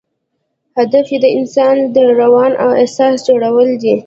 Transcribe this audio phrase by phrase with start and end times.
[0.77, 3.95] هدف یې د انسان د روان او احساس جوړول دي.